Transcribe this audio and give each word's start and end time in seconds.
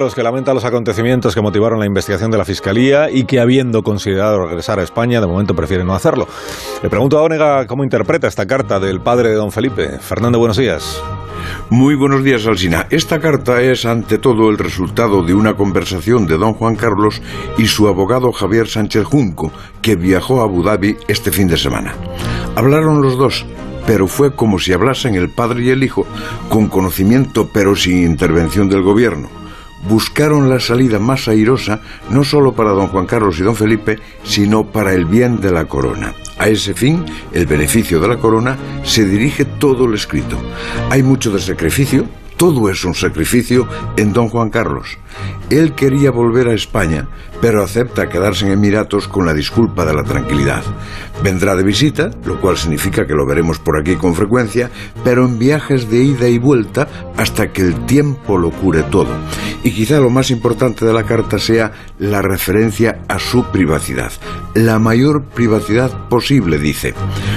Los 0.00 0.14
que 0.14 0.22
lamenta 0.22 0.54
los 0.54 0.64
acontecimientos 0.64 1.34
que 1.34 1.42
motivaron 1.42 1.78
la 1.78 1.84
investigación 1.84 2.30
de 2.30 2.38
la 2.38 2.46
Fiscalía 2.46 3.10
y 3.10 3.24
que 3.24 3.38
habiendo 3.38 3.82
considerado 3.82 4.46
regresar 4.46 4.78
a 4.78 4.82
España, 4.82 5.20
de 5.20 5.26
momento 5.26 5.54
prefiere 5.54 5.84
no 5.84 5.94
hacerlo. 5.94 6.26
Le 6.82 6.88
pregunto 6.88 7.18
a 7.18 7.22
Ónega 7.22 7.66
cómo 7.66 7.84
interpreta 7.84 8.26
esta 8.26 8.46
carta 8.46 8.80
del 8.80 9.02
padre 9.02 9.28
de 9.28 9.34
don 9.34 9.52
Felipe. 9.52 9.98
Fernando, 9.98 10.38
buenos 10.38 10.56
días. 10.56 11.02
Muy 11.68 11.96
buenos 11.96 12.24
días, 12.24 12.46
Alsina. 12.46 12.86
Esta 12.88 13.20
carta 13.20 13.60
es, 13.60 13.84
ante 13.84 14.16
todo, 14.16 14.48
el 14.48 14.56
resultado 14.56 15.22
de 15.22 15.34
una 15.34 15.52
conversación 15.52 16.26
de 16.26 16.38
don 16.38 16.54
Juan 16.54 16.76
Carlos 16.76 17.20
y 17.58 17.66
su 17.66 17.86
abogado 17.86 18.32
Javier 18.32 18.68
Sánchez 18.68 19.04
Junco, 19.04 19.52
que 19.82 19.96
viajó 19.96 20.40
a 20.40 20.44
Abu 20.44 20.62
Dhabi 20.62 20.96
este 21.08 21.30
fin 21.30 21.46
de 21.46 21.58
semana. 21.58 21.94
Hablaron 22.56 23.02
los 23.02 23.18
dos 23.18 23.44
pero 23.86 24.06
fue 24.06 24.36
como 24.36 24.58
si 24.58 24.72
hablasen 24.72 25.14
el 25.14 25.30
padre 25.30 25.64
y 25.64 25.70
el 25.70 25.82
hijo, 25.82 26.06
con 26.48 26.68
conocimiento 26.68 27.48
pero 27.52 27.74
sin 27.74 28.04
intervención 28.04 28.68
del 28.68 28.82
gobierno 28.82 29.39
buscaron 29.88 30.48
la 30.48 30.60
salida 30.60 30.98
más 30.98 31.28
airosa 31.28 31.80
no 32.10 32.24
solo 32.24 32.52
para 32.52 32.70
don 32.70 32.88
Juan 32.88 33.06
Carlos 33.06 33.38
y 33.38 33.42
don 33.42 33.56
Felipe, 33.56 33.98
sino 34.22 34.66
para 34.66 34.92
el 34.92 35.04
bien 35.04 35.40
de 35.40 35.50
la 35.50 35.64
corona. 35.64 36.14
A 36.38 36.48
ese 36.48 36.74
fin, 36.74 37.04
el 37.32 37.46
beneficio 37.46 38.00
de 38.00 38.08
la 38.08 38.18
corona 38.18 38.56
se 38.82 39.04
dirige 39.04 39.44
todo 39.44 39.84
el 39.84 39.94
escrito. 39.94 40.36
Hay 40.90 41.02
mucho 41.02 41.30
de 41.30 41.40
sacrificio, 41.40 42.06
todo 42.36 42.70
es 42.70 42.84
un 42.84 42.94
sacrificio 42.94 43.68
en 43.98 44.14
don 44.14 44.28
Juan 44.28 44.48
Carlos. 44.48 44.96
Él 45.50 45.74
quería 45.74 46.10
volver 46.10 46.48
a 46.48 46.54
España, 46.54 47.06
pero 47.40 47.62
acepta 47.62 48.08
quedarse 48.08 48.46
en 48.46 48.52
Emiratos 48.52 49.08
con 49.08 49.26
la 49.26 49.34
disculpa 49.34 49.84
de 49.84 49.92
la 49.92 50.04
tranquilidad. 50.04 50.62
Vendrá 51.22 51.54
de 51.54 51.62
visita, 51.62 52.10
lo 52.24 52.40
cual 52.40 52.56
significa 52.56 53.06
que 53.06 53.14
lo 53.14 53.26
veremos 53.26 53.58
por 53.58 53.78
aquí 53.78 53.96
con 53.96 54.14
frecuencia, 54.14 54.70
pero 55.04 55.26
en 55.26 55.38
viajes 55.38 55.90
de 55.90 56.02
ida 56.02 56.28
y 56.28 56.38
vuelta 56.38 56.88
hasta 57.16 57.52
que 57.52 57.62
el 57.62 57.86
tiempo 57.86 58.38
lo 58.38 58.50
cure 58.50 58.82
todo. 58.84 59.10
Y 59.62 59.72
quizá 59.72 60.00
lo 60.00 60.08
más 60.08 60.30
importante 60.30 60.86
de 60.86 60.92
la 60.94 61.04
carta 61.04 61.38
sea 61.38 61.72
la 61.98 62.22
referencia 62.22 63.02
a 63.08 63.18
su 63.18 63.44
privacidad. 63.50 64.10
La 64.54 64.78
mayor 64.78 65.24
privacidad 65.24 66.08
posible, 66.08 66.58
dice. 66.58 66.94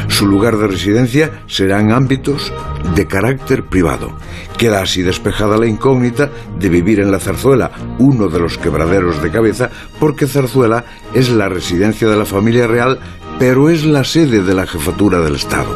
Su 0.08 0.28
lugar 0.28 0.58
de 0.58 0.68
residencia 0.68 1.44
será 1.48 1.82
en 1.82 1.92
ámbitos 1.92 2.54
de 2.96 3.06
carácter 3.06 3.66
privado. 3.66 4.16
Queda 4.58 4.82
así 4.82 5.02
despejada 5.02 5.58
la 5.58 5.68
incógnita 5.68 6.30
de 6.58 6.70
vivir 6.70 7.02
en 7.02 7.12
la 7.12 7.20
zarzuela, 7.20 7.72
uno 8.00 8.30
de 8.30 8.40
los 8.40 8.58
quebraderos 8.58 9.22
de 9.22 9.32
cabeza, 9.32 9.70
porque 10.00 10.28
Zarzuela 10.28 10.86
es 11.14 11.30
la 11.30 11.50
residencia 11.50 12.08
de 12.08 12.16
la 12.16 12.26
familia 12.26 12.68
real, 12.68 13.00
pero 13.46 13.70
es 13.70 13.84
la 13.84 14.06
sede 14.06 14.42
de 14.42 14.54
la 14.54 14.66
jefatura 14.66 15.20
del 15.20 15.36
Estado. 15.36 15.76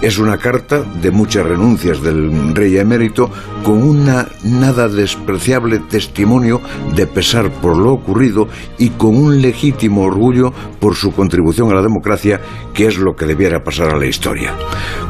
Es 0.00 0.18
una 0.18 0.38
carta 0.38 0.80
de 0.82 1.10
muchas 1.10 1.44
renuncias 1.44 2.00
del 2.02 2.54
rey 2.54 2.78
emérito 2.78 3.32
con 3.64 3.82
una 3.82 4.28
nada 4.44 4.86
despreciable 4.86 5.80
testimonio 5.80 6.60
de 6.94 7.08
pesar 7.08 7.50
por 7.50 7.76
lo 7.76 7.94
ocurrido 7.94 8.46
y 8.78 8.90
con 8.90 9.16
un 9.16 9.42
legítimo 9.42 10.02
orgullo 10.02 10.52
por 10.78 10.94
su 10.94 11.10
contribución 11.10 11.72
a 11.72 11.74
la 11.74 11.82
democracia, 11.82 12.40
que 12.72 12.86
es 12.86 12.96
lo 12.96 13.16
que 13.16 13.26
debiera 13.26 13.64
pasar 13.64 13.92
a 13.92 13.98
la 13.98 14.06
historia. 14.06 14.54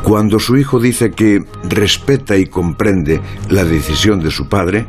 Cuando 0.03 0.39
su 0.39 0.57
hijo 0.57 0.81
dice 0.81 1.11
que 1.11 1.45
respeta 1.69 2.39
y 2.39 2.47
comprende 2.47 3.21
la 3.51 3.65
decisión 3.65 4.21
de 4.21 4.31
su 4.31 4.49
padre, 4.49 4.87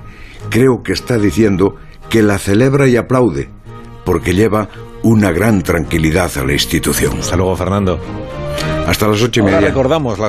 creo 0.49 0.81
que 0.81 0.93
está 0.93 1.17
diciendo 1.17 1.75
que 2.09 2.23
la 2.23 2.37
celebra 2.37 2.87
y 2.87 2.95
aplaude, 2.95 3.49
porque 4.05 4.33
lleva 4.33 4.69
una 5.03 5.31
gran 5.31 5.61
tranquilidad 5.63 6.31
a 6.37 6.43
la 6.43 6.53
institución. 6.53 7.19
Hasta 7.19 7.35
luego, 7.35 7.55
Fernando. 7.55 7.99
Hasta 8.87 9.07
las 9.07 9.21
ocho 9.21 9.39
y 9.39 9.43
media. 9.43 9.59
recordamos 9.59 10.19